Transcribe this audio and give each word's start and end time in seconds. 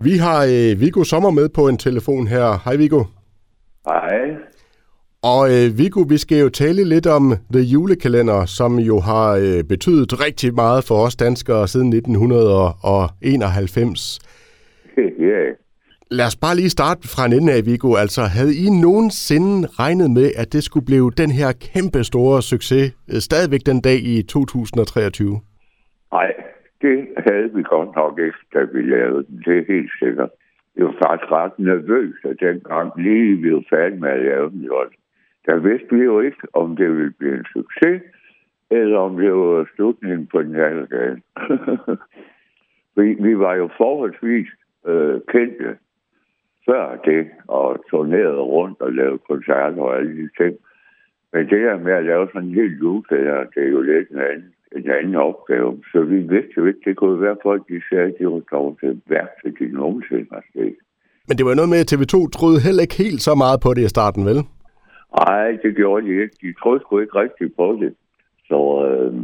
Vi 0.00 0.16
har 0.16 0.44
øh, 0.44 0.80
Viggo 0.80 1.04
Sommer 1.04 1.30
med 1.30 1.48
på 1.48 1.68
en 1.68 1.78
telefon 1.78 2.26
her. 2.26 2.60
Hej 2.64 2.76
Viggo. 2.76 3.04
Hej. 3.86 4.36
Og 5.22 5.50
øh, 5.50 5.78
Viggo, 5.78 6.04
vi 6.08 6.18
skal 6.18 6.38
jo 6.38 6.48
tale 6.48 6.84
lidt 6.84 7.06
om 7.06 7.36
The 7.52 7.62
Julekalender, 7.62 8.44
som 8.44 8.78
jo 8.78 9.00
har 9.00 9.32
øh, 9.32 9.64
betydet 9.64 10.24
rigtig 10.24 10.54
meget 10.54 10.84
for 10.84 11.06
os 11.06 11.16
danskere 11.16 11.68
siden 11.68 11.92
1991. 11.92 14.18
Ja. 14.98 15.42
Lad 16.10 16.26
os 16.26 16.36
bare 16.36 16.56
lige 16.56 16.70
starte 16.70 17.08
fra 17.08 17.26
en 17.26 17.32
ende 17.32 17.52
af, 17.52 17.66
Viggo. 17.66 17.94
Altså, 17.94 18.22
havde 18.22 18.56
I 18.56 18.70
nogensinde 18.70 19.68
regnet 19.68 20.10
med, 20.10 20.32
at 20.36 20.52
det 20.52 20.64
skulle 20.64 20.86
blive 20.86 21.12
den 21.16 21.30
her 21.30 21.52
kæmpe 21.52 22.04
store 22.04 22.42
succes, 22.42 22.92
øh, 23.08 23.20
stadigvæk 23.20 23.60
den 23.66 23.80
dag 23.80 23.94
i 23.94 24.22
2023? 24.22 25.40
Nej, 26.12 26.26
det 26.82 27.08
havde 27.16 27.54
vi 27.54 27.62
godt 27.62 27.96
nok 27.96 28.18
ikke, 28.18 28.38
da 28.54 28.62
vi 28.72 28.82
lavede 28.82 29.26
den. 29.26 29.42
Det 29.46 29.58
er 29.58 29.72
helt 29.74 29.92
sikkert. 29.98 30.30
Jeg 30.76 30.84
var 30.84 30.96
faktisk 31.06 31.32
ret 31.32 31.58
nervøs, 31.58 32.14
at 32.24 32.40
dengang 32.40 32.92
lige 32.96 33.36
vi 33.36 33.54
var 33.54 33.64
færdige 33.70 34.00
med 34.00 34.10
at 34.10 34.22
lave 34.22 34.50
den. 34.50 34.60
Jo. 34.60 34.84
Der 35.46 35.56
vidste 35.56 35.96
vi 35.96 36.02
jo 36.02 36.20
ikke, 36.20 36.42
om 36.52 36.76
det 36.76 36.96
ville 36.96 37.14
blive 37.18 37.38
en 37.38 37.46
succes, 37.52 38.02
eller 38.70 38.98
om 38.98 39.16
det 39.16 39.32
var 39.32 39.68
slutningen 39.74 40.26
på 40.26 40.42
den 40.42 40.56
anden 40.56 40.86
dag. 40.86 41.16
vi, 42.96 43.14
vi 43.14 43.38
var 43.38 43.54
jo 43.54 43.68
forholdsvis 43.76 44.48
øh, 44.86 45.20
kendte 45.28 45.76
før 46.66 46.96
det, 46.96 47.30
og 47.48 47.84
turnerede 47.90 48.40
rundt 48.40 48.80
og 48.80 48.92
lavede 48.92 49.18
koncerter 49.18 49.82
og 49.82 49.96
alle 49.96 50.16
de 50.22 50.28
ting. 50.36 50.56
Men 51.32 51.48
det 51.50 51.58
her 51.58 51.78
med 51.78 51.92
at 51.92 52.04
lave 52.04 52.28
sådan 52.32 52.48
en 52.48 52.54
helt 52.54 52.78
julekalender, 52.80 53.44
det 53.54 53.62
er 53.62 53.68
jo 53.68 53.80
lidt 53.80 54.10
en 54.10 54.18
anden, 54.18 54.54
en 54.76 54.90
anden 54.90 55.14
opgave. 55.14 55.82
Så 55.92 56.00
vi 56.00 56.18
vidste 56.18 56.54
jo 56.56 56.64
ikke, 56.66 56.80
det 56.84 56.96
kunne 56.96 57.20
være 57.20 57.36
folk, 57.42 57.62
de 57.68 57.80
sagde, 57.88 58.04
at 58.04 58.14
de 58.18 58.26
var 58.26 58.42
dog 58.50 58.76
til 58.80 59.00
værste, 59.08 59.48
de 59.58 59.72
nogensinde 59.72 60.26
har 60.32 60.44
set. 60.52 60.76
Men 61.28 61.38
det 61.38 61.46
var 61.46 61.54
noget 61.54 61.72
med, 61.72 61.80
at 61.84 61.92
TV2 61.92 62.16
troede 62.36 62.64
heller 62.66 62.82
ikke 62.82 63.02
helt 63.06 63.22
så 63.28 63.34
meget 63.34 63.58
på 63.64 63.74
det 63.74 63.82
i 63.84 63.94
starten, 63.96 64.22
vel? 64.30 64.40
Nej, 65.22 65.48
det 65.62 65.76
gjorde 65.76 66.06
de 66.06 66.22
ikke. 66.22 66.36
De 66.42 66.52
troede 66.60 66.80
sgu 66.80 66.98
ikke 66.98 67.18
rigtigt 67.24 67.56
på 67.56 67.78
det. 67.82 67.94
Så 68.48 68.60
øh, 68.88 69.14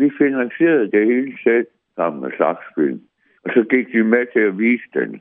vi 0.00 0.10
finansierede 0.18 0.90
det 0.90 1.06
hele 1.12 1.32
selv 1.44 1.66
sammen 1.96 2.20
med 2.22 2.30
Saksfilm. 2.38 3.00
Og 3.44 3.50
så 3.54 3.62
gik 3.72 3.86
de 3.92 4.04
med 4.04 4.24
til 4.32 4.40
at 4.50 4.58
vise 4.58 4.88
den. 4.94 5.20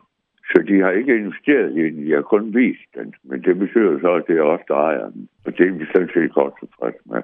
Så 0.51 0.57
de 0.67 0.81
har 0.81 0.91
ikke 0.91 1.17
investeret 1.17 1.77
i 1.77 1.81
den, 1.81 2.05
de 2.05 2.11
har 2.11 2.21
kun 2.21 2.55
vist 2.55 2.89
den. 2.95 3.13
Men 3.23 3.43
det 3.43 3.59
betyder 3.59 3.99
så, 3.99 4.11
at 4.13 4.23
det 4.27 4.38
er 4.38 4.41
os, 4.53 4.65
der 4.67 4.75
ejer 4.75 5.09
den. 5.09 5.29
Og 5.45 5.57
det 5.57 5.67
er 5.67 5.71
vi 5.71 5.85
sådan 5.85 6.09
set 6.13 6.33
godt 6.33 6.53
tilfreds 6.59 6.99
med. 7.05 7.21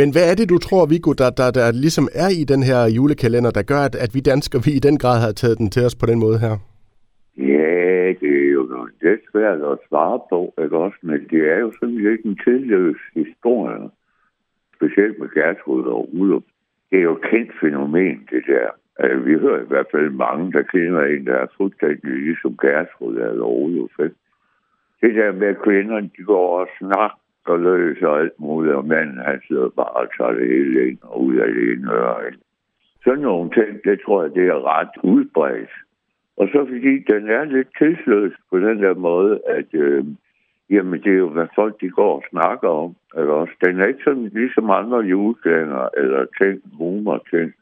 Men 0.00 0.08
hvad 0.12 0.24
er 0.30 0.34
det, 0.34 0.48
du 0.54 0.58
tror, 0.58 0.86
Viggo, 0.92 1.12
der, 1.22 1.30
der, 1.40 1.48
der 1.58 1.66
ligesom 1.84 2.06
er 2.24 2.30
i 2.40 2.44
den 2.52 2.62
her 2.70 2.80
julekalender, 2.96 3.50
der 3.58 3.64
gør, 3.72 3.82
at, 3.88 3.94
at 4.04 4.10
vi 4.14 4.20
danskere, 4.20 4.62
vi 4.66 4.72
i 4.76 4.86
den 4.88 4.96
grad 5.02 5.18
har 5.24 5.32
taget 5.32 5.58
den 5.58 5.70
til 5.70 5.82
os 5.88 5.96
på 6.00 6.06
den 6.10 6.18
måde 6.24 6.38
her? 6.44 6.54
Ja, 7.52 7.72
det 8.20 8.32
er 8.44 8.50
jo 8.58 8.64
noget 8.74 8.92
lidt 9.02 9.22
svært 9.32 9.60
at 9.72 9.78
svare 9.88 10.20
på, 10.32 10.40
ikke 10.64 10.76
også? 10.84 10.98
Men 11.02 11.20
det 11.32 11.42
er 11.54 11.58
jo 11.64 11.72
sådan 11.78 12.00
lidt 12.06 12.22
en 12.24 12.38
tidløs 12.44 13.00
historie. 13.20 13.84
Specielt 14.76 15.18
med 15.18 15.28
Gertrud 15.36 15.84
og 15.96 16.02
Ulof. 16.20 16.46
Det 16.90 16.98
er 16.98 17.02
jo 17.02 17.16
et 17.16 17.24
kendt 17.30 17.52
fænomen, 17.60 18.18
det 18.32 18.42
der. 18.52 18.68
Altså, 18.98 19.18
vi 19.28 19.34
hører 19.44 19.62
i 19.62 19.70
hvert 19.72 19.90
fald 19.92 20.10
mange, 20.10 20.52
der 20.52 20.62
kender 20.62 21.02
en, 21.04 21.26
der 21.26 21.36
er 21.44 21.54
fuldstændig 21.56 22.12
ligesom 22.26 22.56
Gertrud 22.64 23.16
eller 23.16 23.48
Ulof. 23.64 23.96
Det 25.02 25.14
der 25.18 25.32
med, 25.32 25.46
at 25.46 25.62
kvinderne 25.64 26.10
de 26.16 26.22
går 26.32 26.60
og 26.60 26.68
snakker 26.78 27.21
og 27.44 27.58
løs 27.58 28.02
og 28.02 28.20
alt 28.20 28.40
muligt, 28.40 28.74
og 28.74 28.86
manden 28.86 29.18
han 29.18 29.40
sidder 29.48 29.68
bare 29.68 29.96
og 30.02 30.08
tager 30.16 30.32
det 30.32 30.48
hele 30.48 30.88
ind 30.88 30.98
og 31.02 31.22
ud 31.24 31.36
af 31.36 31.48
det 31.54 31.72
ene 31.72 31.92
øre. 31.92 32.32
Sådan 33.04 33.18
nogle 33.22 33.50
ting, 33.50 33.84
det 33.84 34.00
tror 34.04 34.22
jeg, 34.22 34.34
det 34.34 34.46
er 34.48 34.78
ret 34.78 34.94
udbredt. 35.02 35.70
Og 36.36 36.48
så 36.48 36.66
fordi 36.68 36.98
den 37.12 37.28
er 37.30 37.44
lidt 37.44 37.68
tidsløs 37.78 38.32
på 38.50 38.58
den 38.58 38.82
der 38.82 38.94
måde, 38.94 39.40
at 39.46 39.74
øh, 39.74 40.04
jamen, 40.70 41.02
det 41.02 41.12
er 41.12 41.22
jo, 41.24 41.28
hvad 41.28 41.46
folk 41.54 41.80
de 41.80 41.90
går 41.90 42.14
og 42.16 42.24
snakker 42.30 42.68
om. 42.68 42.96
Eller 43.16 43.32
også. 43.32 43.54
Den 43.64 43.80
er 43.80 43.86
ikke 43.86 44.04
sådan 44.04 44.30
ligesom 44.34 44.70
andre 44.70 44.98
julekalender 44.98 45.88
eller 45.96 46.26
ting, 46.40 46.62
humor 46.78 47.24
ting. 47.30 47.52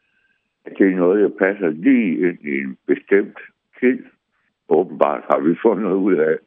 Det 0.77 0.87
er 0.91 0.95
noget, 0.95 1.23
der 1.23 1.45
passer 1.45 1.69
lige 1.69 2.29
ind 2.29 2.39
i 2.41 2.57
en 2.61 2.77
bestemt 2.87 3.39
tid. 3.79 4.03
Åbenbart 4.69 5.23
har 5.29 5.39
vi 5.39 5.55
fundet 5.61 5.91
ud 5.91 6.15
af. 6.15 6.37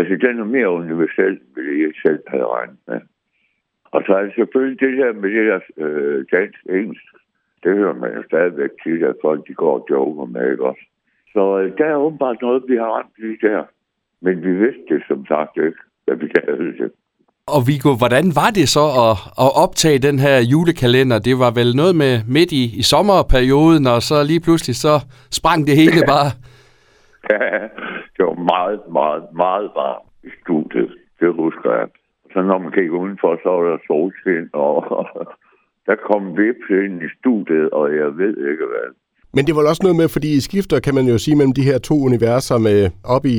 Altså, 0.00 0.14
den 0.26 0.38
er 0.40 0.44
mere 0.56 0.70
universel, 0.70 1.34
det 1.54 1.80
jeg 1.84 1.92
selv 2.04 2.22
havde 2.32 2.46
regnet 2.56 2.80
med. 2.88 3.00
Og 3.94 4.02
så 4.06 4.12
er 4.16 4.22
det 4.22 4.34
selvfølgelig 4.34 4.80
det 4.80 4.98
der 4.98 5.12
med 5.12 5.30
det 5.36 5.44
der 5.50 5.60
øh, 5.84 6.24
dansk 6.32 6.60
engelsk. 6.78 7.06
Det 7.62 7.72
hører 7.80 7.94
man 8.02 8.10
jo 8.16 8.22
stadigvæk 8.30 8.72
til, 8.84 8.98
at 9.10 9.14
folk 9.22 9.40
de 9.48 9.54
går 9.54 9.74
og 9.78 9.86
joker 9.90 10.24
med, 10.24 10.50
ikke 10.52 10.64
også? 10.70 10.84
Så 11.32 11.42
øh, 11.58 11.78
der 11.78 11.86
er 11.86 12.04
åbenbart 12.06 12.38
noget, 12.42 12.62
vi 12.68 12.76
har 12.76 12.90
ramt 12.96 13.14
lige 13.18 13.38
der. 13.48 13.62
Men 14.20 14.34
vi 14.44 14.52
vidste 14.62 14.84
det 14.88 15.02
som 15.08 15.26
sagt 15.26 15.56
ikke, 15.56 15.80
da 16.08 16.12
vi 16.14 16.26
lavede 16.36 16.78
det. 16.82 16.90
Og 17.54 17.60
Viggo, 17.68 17.90
hvordan 18.02 18.26
var 18.40 18.50
det 18.58 18.68
så 18.76 18.86
at, 19.06 19.16
at 19.44 19.50
optage 19.64 19.98
den 20.08 20.18
her 20.18 20.36
julekalender? 20.52 21.18
Det 21.18 21.36
var 21.44 21.50
vel 21.60 21.70
noget 21.80 21.94
med 22.02 22.12
midt 22.36 22.52
i, 22.52 22.64
i 22.80 22.82
sommerperioden, 22.82 23.86
og 23.94 24.02
så 24.08 24.16
lige 24.30 24.44
pludselig 24.46 24.76
så 24.76 24.94
sprang 25.38 25.66
det 25.66 25.74
hele 25.82 26.00
bare. 26.14 26.30
Ja, 27.30 27.68
var 27.76 27.89
meget, 28.52 28.80
meget, 28.98 29.24
meget 29.44 29.68
varmt 29.80 30.08
i 30.28 30.30
studiet. 30.42 30.90
Det 31.20 31.30
husker 31.42 31.70
jeg. 31.78 31.88
Så 32.32 32.38
når 32.48 32.58
man 32.64 32.72
gik 32.78 32.90
udenfor, 33.02 33.30
så 33.42 33.48
var 33.56 33.62
der 33.70 33.78
solskin, 33.88 34.46
og 34.52 34.76
der 35.88 35.96
kom 36.08 36.22
vips 36.38 36.68
ind 36.84 36.96
i 37.06 37.08
studiet, 37.18 37.66
og 37.78 37.84
jeg 38.00 38.08
ved 38.22 38.34
ikke 38.50 38.66
hvad. 38.72 38.88
Men 39.34 39.46
det 39.46 39.54
var 39.56 39.68
også 39.68 39.82
noget 39.82 39.96
med, 39.96 40.08
fordi 40.08 40.28
I 40.36 40.40
skifter, 40.40 40.80
kan 40.80 40.94
man 40.94 41.06
jo 41.12 41.18
sige, 41.18 41.36
mellem 41.36 41.52
de 41.52 41.68
her 41.70 41.78
to 41.78 41.94
universer 42.08 42.58
med 42.58 42.90
op 43.04 43.24
i, 43.26 43.38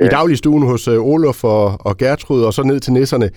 ja. 0.00 0.04
i 0.04 0.08
dagligstuen 0.08 0.62
hos 0.70 0.88
uh, 0.88 1.12
Olof 1.12 1.44
og, 1.44 1.66
og 1.88 1.96
Gertrud, 1.96 2.42
og 2.48 2.52
så 2.52 2.62
ned 2.62 2.80
til 2.80 2.92
nisserne. 2.92 3.28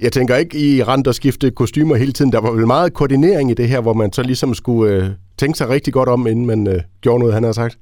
Jeg 0.00 0.12
tænker 0.12 0.36
ikke, 0.36 0.58
I 0.58 0.82
rent 0.82 1.06
og 1.08 1.14
skifte 1.14 1.50
kostymer 1.50 1.96
hele 1.96 2.12
tiden. 2.12 2.32
Der 2.32 2.40
var 2.40 2.52
vel 2.52 2.66
meget 2.66 2.94
koordinering 2.94 3.50
i 3.50 3.54
det 3.54 3.68
her, 3.68 3.80
hvor 3.80 3.92
man 3.92 4.12
så 4.12 4.22
ligesom 4.22 4.54
skulle 4.54 4.96
uh, 4.96 5.04
tænke 5.38 5.58
sig 5.58 5.68
rigtig 5.68 5.92
godt 5.92 6.08
om, 6.08 6.26
inden 6.26 6.46
man 6.46 6.66
uh, 6.66 6.74
gjorde 7.00 7.18
noget, 7.18 7.34
han 7.34 7.44
har 7.44 7.52
sagt. 7.52 7.78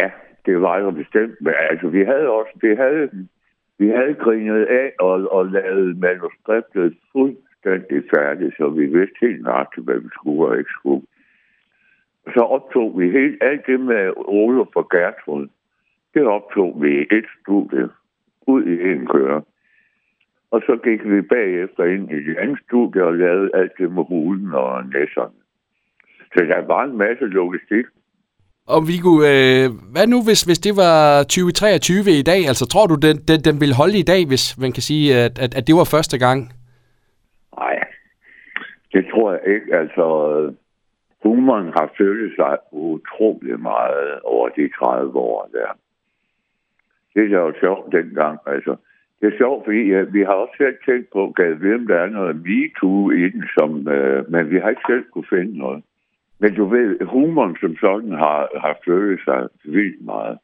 Ja, 0.00 0.08
det 0.46 0.60
var 0.60 0.78
jo 0.78 0.90
bestemt. 0.90 1.40
Men 1.40 1.54
altså, 1.70 1.88
vi 1.88 2.04
havde 2.04 2.28
også, 2.28 2.52
vi 2.60 2.74
havde, 2.74 3.28
vi 3.78 3.88
havde 3.88 4.14
grinet 4.14 4.64
af 4.64 4.92
og, 5.00 5.32
og 5.32 5.46
lavet 5.46 5.98
manuskriptet 5.98 6.96
fuldstændig 7.12 8.02
færdigt, 8.14 8.56
så 8.56 8.68
vi 8.68 8.86
vidste 8.86 9.16
helt 9.20 9.42
nøjagtigt, 9.42 9.86
hvad 9.86 9.98
vi 9.98 10.08
skulle 10.14 10.50
og 10.50 10.58
ikke 10.58 10.70
skulle. 10.70 11.06
Så 12.34 12.40
optog 12.40 13.00
vi 13.00 13.10
helt 13.10 13.42
alt 13.42 13.66
det 13.66 13.80
med 13.80 14.12
Ole 14.16 14.60
og 14.74 14.88
Gertrud. 14.90 15.48
Det 16.14 16.26
optog 16.26 16.82
vi 16.82 16.98
i 16.98 17.06
et 17.10 17.26
studie 17.40 17.88
ud 18.46 18.64
i 18.64 18.90
en 18.92 19.06
køre. 19.06 19.42
Og 20.50 20.62
så 20.66 20.76
gik 20.84 21.04
vi 21.04 21.20
bagefter 21.22 21.84
ind 21.84 22.10
i 22.10 22.24
det 22.24 22.36
andet 22.38 22.58
studie 22.66 23.04
og 23.04 23.14
lavede 23.14 23.50
alt 23.54 23.72
det 23.78 23.92
med 23.92 24.04
hulen 24.04 24.52
og 24.54 24.84
næsserne. 24.86 25.38
Så 26.32 26.44
der 26.44 26.66
var 26.66 26.84
en 26.84 26.96
masse 26.96 27.24
logistik. 27.24 27.84
Og 28.74 28.80
Viggo, 28.88 29.12
øh, 29.30 29.66
hvad 29.92 30.06
nu 30.06 30.18
hvis, 30.26 30.42
hvis 30.48 30.60
det 30.66 30.74
var 30.84 30.98
2023 31.22 32.12
i 32.22 32.28
dag? 32.32 32.40
Altså 32.50 32.64
tror 32.72 32.86
du, 32.86 32.96
den, 33.06 33.16
den, 33.28 33.38
den 33.48 33.56
ville 33.62 33.78
holde 33.82 33.98
i 33.98 34.08
dag, 34.12 34.20
hvis 34.30 34.44
man 34.62 34.72
kan 34.76 34.84
sige, 34.90 35.06
at, 35.24 35.34
at, 35.44 35.52
at 35.58 35.66
det 35.66 35.74
var 35.80 35.88
første 35.96 36.18
gang? 36.24 36.38
Nej, 37.60 37.76
det 38.92 39.02
tror 39.10 39.28
jeg 39.32 39.42
ikke. 39.54 39.68
Altså, 39.82 40.06
humoren 41.22 41.68
har 41.78 41.88
følt 41.98 42.36
sig 42.36 42.56
utrolig 42.72 43.60
meget 43.60 44.20
over 44.34 44.48
de 44.48 44.64
30 44.78 45.16
år 45.16 45.48
der. 45.52 45.70
Det 47.14 47.32
er 47.32 47.40
jo 47.48 47.52
sjovt 47.60 47.92
dengang. 47.92 48.38
Altså, 48.46 48.76
det 49.20 49.26
er 49.32 49.38
sjovt, 49.38 49.64
fordi 49.64 49.82
ja, 49.92 50.00
vi 50.02 50.20
har 50.22 50.36
også 50.42 50.54
selv 50.56 50.76
tænkt 50.86 51.08
på, 51.12 51.34
at 51.38 51.56
hvem 51.56 51.86
der 51.86 51.96
er 51.96 52.06
noget 52.06 52.36
MeToo 52.36 53.10
i 53.10 53.22
den, 53.32 53.44
som, 53.58 53.88
øh, 53.88 54.30
men 54.32 54.50
vi 54.50 54.58
har 54.58 54.68
ikke 54.68 54.88
selv 54.88 55.04
kunne 55.12 55.30
finde 55.36 55.58
noget. 55.58 55.82
Men 56.40 56.54
du 56.54 56.64
ved, 56.64 57.04
humoren 57.04 57.56
som 57.60 57.76
sådan 57.76 58.12
har, 58.12 58.48
har 58.64 58.76
følt 58.86 59.24
sig 59.24 59.48
vildt 59.64 60.04
meget. 60.04 60.38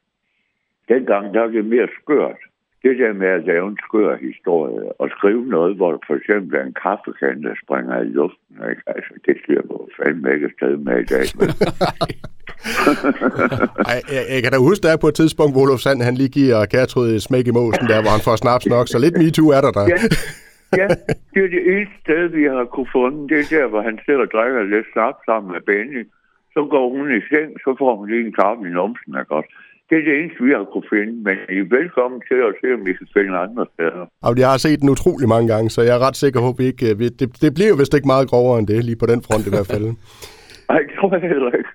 Dengang 0.88 1.34
der 1.34 1.42
er 1.42 1.46
det 1.46 1.64
mere 1.64 1.88
skørt. 2.02 2.40
Det 2.82 2.98
der 2.98 3.12
med 3.12 3.28
at 3.28 3.44
lave 3.44 3.68
en 3.68 3.78
skør 3.86 4.16
historie 4.16 5.00
og 5.00 5.08
skrive 5.16 5.46
noget, 5.46 5.76
hvor 5.76 6.02
for 6.06 6.14
eksempel 6.14 6.58
er 6.58 6.64
en 6.64 6.76
kaffekande, 6.82 7.48
der 7.48 7.54
springer 7.64 8.00
i 8.00 8.04
luften. 8.04 8.56
Ikke? 8.70 8.82
Altså, 8.86 9.12
det 9.26 9.34
sker 9.42 9.62
på 9.70 9.88
fandme 9.98 10.34
ikke 10.34 10.50
sted 10.56 10.76
med 10.76 10.98
i 11.04 11.06
dag. 11.14 11.26
Men... 11.38 11.48
Ej, 13.90 13.98
jeg, 14.14 14.24
jeg, 14.32 14.42
kan 14.42 14.52
da 14.52 14.58
huske, 14.58 14.82
der 14.82 14.96
på 14.96 15.08
et 15.08 15.14
tidspunkt, 15.14 15.54
hvor 15.54 15.62
Olof 15.62 15.80
Sand, 15.80 16.02
han 16.02 16.14
lige 16.14 16.28
giver 16.28 16.66
Gertrud 16.66 17.08
et 17.08 17.22
smæk 17.22 17.46
i 17.46 17.50
måsen, 17.50 17.86
der 17.88 18.02
hvor 18.02 18.12
han 18.16 18.24
får 18.24 18.36
snaps 18.36 18.66
nok, 18.66 18.88
så 18.88 18.98
lidt 18.98 19.18
MeToo 19.18 19.48
er 19.56 19.60
der 19.60 19.72
der. 19.78 19.86
ja, 19.88 19.96
ja, 20.80 20.86
det 21.32 21.40
er 21.46 21.50
det 21.56 21.62
eneste 21.72 21.96
sted, 22.04 22.24
vi 22.38 22.44
har 22.44 22.64
kunne 22.74 22.92
fundet. 22.98 23.22
Det 23.30 23.38
er 23.40 23.48
der, 23.56 23.66
hvor 23.72 23.82
han 23.88 23.96
sidder 24.04 24.24
og 24.26 24.30
drikker 24.34 24.62
lidt 24.62 24.86
snaps 24.92 25.20
sammen 25.28 25.52
med 25.52 25.60
Benny. 25.68 26.02
Så 26.54 26.60
går 26.74 26.86
hun 26.94 27.06
i 27.18 27.20
seng, 27.30 27.50
så 27.64 27.70
får 27.80 27.92
hun 27.96 28.06
lige 28.10 28.26
en 28.26 28.36
kaffe 28.40 28.62
i 28.68 28.72
numsen, 28.78 29.12
ikke 29.20 29.34
også? 29.38 29.52
Det 29.88 29.96
er 29.98 30.04
det 30.08 30.14
eneste, 30.20 30.44
vi 30.44 30.52
har 30.56 30.64
kunne 30.72 30.88
finde, 30.96 31.14
men 31.26 31.36
I 31.56 31.58
er 31.64 31.68
velkommen 31.78 32.18
til 32.28 32.38
at 32.48 32.52
se, 32.60 32.66
om 32.76 32.82
vi 32.88 32.92
kan 32.98 33.08
finde 33.16 33.38
andre 33.46 33.64
steder. 33.74 34.04
Og 34.26 34.32
jeg 34.42 34.48
har 34.50 34.60
set 34.66 34.80
den 34.80 34.94
utrolig 34.96 35.28
mange 35.34 35.48
gange, 35.52 35.68
så 35.70 35.80
jeg 35.82 35.94
er 35.96 36.02
ret 36.06 36.16
sikker 36.16 36.40
på, 36.40 36.48
at 36.54 36.58
vi 36.60 36.66
ikke... 36.72 36.86
Vi, 37.00 37.06
det, 37.20 37.28
det 37.42 37.50
bliver 37.56 37.70
jo 37.72 37.76
vist 37.80 37.94
ikke 37.94 38.12
meget 38.14 38.30
grovere 38.30 38.58
end 38.58 38.66
det, 38.72 38.84
lige 38.84 39.02
på 39.02 39.06
den 39.12 39.20
front 39.26 39.46
i 39.46 39.52
hvert 39.54 39.68
fald. 39.72 39.86
Nej, 40.70 40.80
det 40.86 40.94
tror 40.98 41.10
jeg 41.14 41.30
heller 41.34 41.52
ikke. 41.60 41.70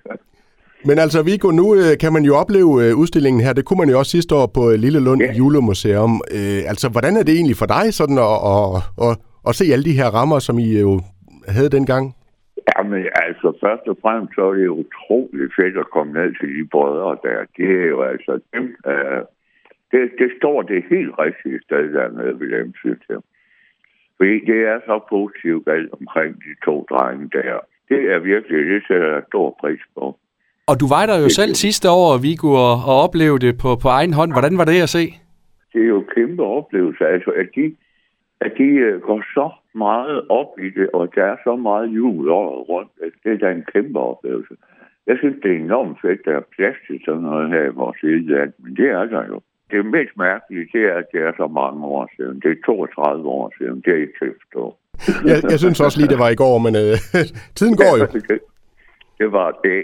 Men 0.88 0.96
altså, 1.04 1.18
Viggo, 1.28 1.48
nu 1.50 1.66
øh, 1.80 1.92
kan 2.02 2.12
man 2.16 2.24
jo 2.28 2.32
opleve 2.42 2.72
øh, 2.82 2.92
udstillingen 3.02 3.40
her. 3.44 3.52
Det 3.52 3.64
kunne 3.64 3.80
man 3.82 3.90
jo 3.92 3.98
også 3.98 4.10
sidste 4.10 4.34
år 4.40 4.46
på 4.56 4.62
øh, 4.70 4.76
Lille 4.84 5.00
Lund 5.06 5.22
Ja. 5.22 5.32
Julemuseum. 5.38 6.14
Altså, 6.70 6.86
hvordan 6.94 7.14
er 7.16 7.24
det 7.24 7.34
egentlig 7.34 7.58
for 7.62 7.70
dig 7.76 7.86
sådan 8.00 8.18
at, 8.28 8.36
at, 8.54 8.62
at, 9.06 9.14
at 9.48 9.52
se 9.58 9.64
alle 9.72 9.86
de 9.88 9.98
her 10.00 10.08
rammer, 10.18 10.38
som 10.38 10.58
I 10.58 10.68
jo 10.86 10.92
havde 11.54 11.70
dengang? 11.76 12.04
Jamen, 12.68 13.02
altså, 13.26 13.48
først 13.64 13.84
og 13.92 13.96
fremmest 14.02 14.34
så 14.34 14.42
er 14.50 14.54
det 14.60 14.78
utrolig 14.82 15.46
fedt 15.58 15.76
at 15.84 15.90
komme 15.94 16.12
ned 16.18 16.30
til 16.40 16.48
de 16.56 16.64
brødre 16.74 17.12
der. 17.26 17.38
Det 17.56 17.68
er 17.82 17.88
jo 17.94 18.00
altså 18.12 18.32
dem, 18.54 18.64
øh, 18.92 19.20
det, 19.92 20.02
det 20.20 20.30
står 20.38 20.58
det 20.62 20.80
helt 20.94 21.14
rigtige 21.24 21.58
sted 21.66 21.84
dernede 21.96 22.40
ved 22.40 22.50
dem, 22.58 22.72
synes 22.82 23.04
jeg. 23.08 23.20
Fordi 24.16 24.36
det 24.50 24.60
er 24.72 24.78
så 24.88 24.96
positivt 25.14 25.68
alt 25.76 25.90
omkring 26.00 26.32
de 26.44 26.52
to 26.66 26.74
drenge 26.90 27.30
der. 27.38 27.58
Det 27.88 28.00
er 28.12 28.18
virkelig, 28.18 28.58
det 28.72 28.82
sætter 28.88 29.10
jeg 29.14 29.22
stor 29.28 29.56
pris 29.60 29.84
på. 29.94 30.04
Og 30.70 30.80
du 30.80 30.86
var 30.96 31.04
der 31.06 31.16
jo 31.24 31.28
selv 31.28 31.54
sidste 31.54 31.88
år, 31.90 32.18
Viggo, 32.26 32.48
og, 32.66 32.74
og 32.90 32.94
oplevede 33.04 33.46
det 33.46 33.54
på, 33.62 33.68
på 33.82 33.88
egen 33.88 34.12
hånd. 34.18 34.30
Hvordan 34.32 34.58
var 34.58 34.64
det 34.64 34.82
at 34.82 34.88
se? 34.88 35.04
det 35.72 35.82
er 35.82 35.86
jo 35.86 35.98
en 35.98 36.10
kæmpe 36.14 36.42
oplevelse, 36.42 37.06
altså 37.06 37.30
at 37.30 37.48
de, 37.56 37.76
at 38.40 38.52
de 38.58 38.68
øh, 38.86 39.00
går 39.00 39.22
så 39.34 39.50
meget 39.74 40.28
op 40.28 40.58
i 40.58 40.70
det, 40.70 40.90
og 40.92 41.14
der 41.14 41.24
er 41.24 41.36
så 41.44 41.56
meget 41.56 41.86
jul 41.88 42.28
året 42.28 42.68
rundt. 42.68 42.90
at 43.02 43.12
Det 43.24 43.32
er 43.32 43.38
da 43.38 43.52
en 43.52 43.66
kæmpe 43.72 43.98
oplevelse. 43.98 44.54
Jeg 45.06 45.16
synes, 45.18 45.36
det 45.42 45.50
er 45.50 45.58
enormt 45.58 45.98
fedt, 46.02 46.20
der 46.24 46.32
er 46.36 46.50
plads 46.56 46.76
til 46.86 47.00
sådan 47.04 47.22
noget 47.22 47.50
her 47.50 47.64
i 47.64 47.78
vores 47.82 48.02
lille 48.02 48.36
land, 48.36 48.52
men 48.58 48.76
det 48.76 48.88
er 48.88 49.04
der 49.04 49.26
jo. 49.26 49.40
Det 49.70 49.86
mest 49.86 50.14
mærkelige, 50.16 50.68
det 50.72 50.82
er, 50.90 50.94
at 50.94 51.06
det 51.12 51.20
er 51.20 51.32
så 51.36 51.46
mange 51.46 51.84
år 51.84 52.10
siden. 52.16 52.40
Det 52.40 52.50
er 52.50 52.62
32 52.66 53.28
år 53.28 53.52
siden. 53.58 53.76
Det 53.84 53.90
er 53.92 54.00
ikke 54.04 54.12
at 54.20 54.32
forstå. 54.42 54.76
Jeg, 55.28 55.36
jeg 55.50 55.58
synes 55.58 55.80
også 55.80 55.98
lige, 55.98 56.12
det 56.14 56.18
var 56.18 56.28
i 56.28 56.40
går, 56.44 56.58
men 56.66 56.74
øh, 56.82 56.96
tiden 57.58 57.76
går 57.82 57.92
jo. 58.00 58.04
det, 58.14 58.40
det 59.20 59.32
var 59.32 59.50
det. 59.64 59.82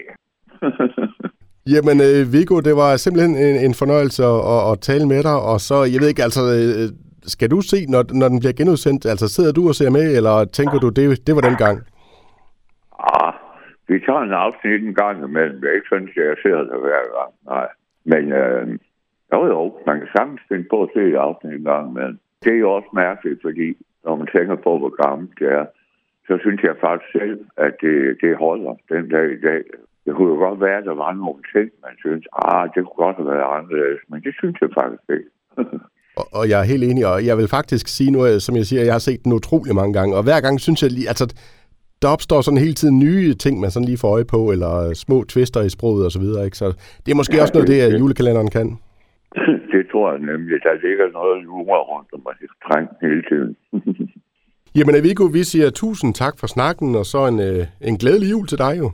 Jamen, 1.73 1.97
øh, 2.07 2.21
Viggo, 2.33 2.55
det 2.67 2.75
var 2.83 2.91
simpelthen 2.95 3.35
en, 3.47 3.55
en 3.65 3.73
fornøjelse 3.81 4.21
at, 4.55 4.59
at, 4.71 4.75
tale 4.89 5.05
med 5.13 5.21
dig, 5.29 5.37
og 5.51 5.57
så, 5.67 5.77
jeg 5.93 5.99
ved 6.01 6.09
ikke, 6.09 6.27
altså, 6.27 6.43
øh, 6.57 6.87
skal 7.33 7.51
du 7.51 7.59
se, 7.71 7.77
når, 7.93 8.01
når 8.19 8.27
den 8.33 8.39
bliver 8.39 8.59
genudsendt, 8.59 9.05
altså 9.13 9.27
sidder 9.35 9.51
du 9.53 9.61
og 9.67 9.75
ser 9.75 9.91
med, 9.97 10.07
eller 10.17 10.35
tænker 10.57 10.77
du, 10.83 10.89
det, 10.97 11.27
det 11.27 11.35
var 11.35 11.43
den 11.49 11.57
gang? 11.65 11.77
Ah, 13.13 13.33
vi 13.89 13.95
tager 14.05 14.23
en 14.23 14.39
afsnit 14.45 14.81
en 14.83 14.95
gang 15.03 15.17
imellem. 15.27 15.59
Jeg 15.61 15.69
er 15.69 15.77
ikke 15.79 15.91
sådan, 15.91 16.09
at 16.09 16.15
jeg 16.29 16.37
ser 16.43 16.57
det 16.69 16.79
hver 16.85 17.05
gang. 17.17 17.31
Nej. 17.53 17.67
Men 18.11 18.23
øh, 18.41 18.67
jo, 19.33 19.39
jo, 19.53 19.61
man 19.87 19.99
kan 19.99 20.09
sagtens 20.15 20.41
finde 20.49 20.67
på 20.69 20.77
at 20.83 20.89
se 20.93 21.01
et 21.11 21.23
afsnit 21.27 21.53
en 21.53 21.63
gang 21.71 21.89
imellem. 21.91 22.19
Det 22.43 22.53
er 22.53 22.59
jo 22.65 22.71
også 22.71 22.89
mærkeligt, 22.93 23.39
fordi 23.41 23.67
når 24.05 24.15
man 24.15 24.27
tænker 24.35 24.55
på, 24.55 24.71
hvor 24.77 24.93
gammelt 25.03 25.39
det 25.39 25.47
er, 25.59 25.65
så 26.27 26.37
synes 26.41 26.61
jeg 26.63 26.75
faktisk 26.81 27.11
selv, 27.11 27.39
at 27.57 27.73
det, 27.81 28.17
det 28.21 28.37
holder 28.37 28.73
den 28.89 29.09
dag 29.09 29.27
i 29.37 29.41
dag. 29.49 29.63
Det 30.07 30.15
kunne 30.15 30.29
jo 30.33 30.39
godt 30.47 30.59
være, 30.61 30.77
at 30.77 30.85
der 30.85 30.95
var 31.05 31.13
nogle 31.13 31.41
ting, 31.55 31.67
man 31.85 31.93
synes, 32.03 32.23
ah, 32.45 32.63
det 32.73 32.79
kunne 32.85 33.01
godt 33.05 33.15
have 33.19 33.29
været 33.33 33.47
anderledes, 33.57 33.99
men 34.09 34.19
det 34.25 34.33
synes 34.39 34.55
jeg 34.63 34.69
faktisk 34.79 35.03
ikke. 35.17 35.29
Og, 36.19 36.25
og 36.37 36.43
jeg 36.49 36.57
er 36.59 36.67
helt 36.73 36.83
enig, 36.83 37.03
og 37.13 37.25
jeg 37.25 37.37
vil 37.37 37.47
faktisk 37.57 37.85
sige 37.87 38.11
nu, 38.11 38.19
som 38.39 38.55
jeg 38.55 38.65
siger, 38.65 38.83
jeg 38.83 38.93
har 38.93 38.99
set 39.09 39.23
den 39.23 39.33
utrolig 39.33 39.75
mange 39.75 39.93
gange, 39.99 40.15
og 40.17 40.23
hver 40.23 40.39
gang 40.45 40.55
synes 40.59 40.83
jeg 40.83 40.91
lige, 40.91 41.07
altså, 41.13 41.25
der 42.01 42.07
opstår 42.15 42.41
sådan 42.41 42.57
hele 42.65 42.73
tiden 42.73 42.99
nye 42.99 43.33
ting, 43.33 43.59
man 43.59 43.71
sådan 43.71 43.85
lige 43.91 43.97
får 44.03 44.11
øje 44.15 44.25
på, 44.35 44.51
eller 44.53 44.71
små 45.05 45.23
twister 45.23 45.61
i 45.61 45.69
sproget 45.69 46.05
og 46.05 46.11
så 46.11 46.19
videre, 46.19 46.45
ikke? 46.45 46.57
Så 46.57 46.67
det 47.05 47.11
er 47.11 47.15
måske 47.21 47.35
Ja, 47.35 47.41
også 47.41 47.53
noget, 47.53 47.67
det- 47.67 47.75
det, 47.75 47.83
det- 47.83 47.91
det 47.93 47.99
julekalenderen 47.99 48.49
kan. 48.57 48.67
det 49.73 49.81
tror 49.91 50.11
jeg 50.11 50.19
nemlig. 50.31 50.55
Der 50.67 50.73
ligger 50.87 51.07
noget 51.19 51.43
jura 51.47 51.77
rundt 51.91 52.09
om 52.15 52.21
mig 52.25 52.35
trængt 52.67 52.93
hele 53.01 53.23
tiden. 53.29 53.51
Jamen, 54.77 55.03
Viggo, 55.03 55.23
vi 55.37 55.43
siger 55.43 55.69
tusind 55.69 56.13
tak 56.13 56.33
for 56.39 56.47
snakken, 56.47 56.95
og 56.95 57.05
så 57.05 57.27
en, 57.27 57.39
øh, 57.39 57.65
en 57.81 57.97
glædelig 57.97 58.31
jul 58.31 58.47
til 58.47 58.57
dig 58.57 58.73
jo. 58.79 58.91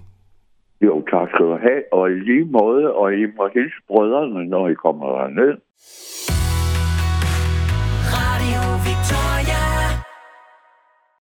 Jo, 0.85 1.01
tak 1.11 1.29
skal 1.29 1.45
du 1.45 1.57
have. 1.67 1.83
Og 1.91 2.11
i 2.11 2.13
lige 2.13 2.45
måde, 2.45 2.93
og 2.93 3.13
I 3.13 3.25
må 3.37 3.49
hilse 3.53 3.79
brødrene, 3.87 4.45
når 4.45 4.69
I 4.69 4.73
kommer 4.73 5.05
derned. 5.17 5.57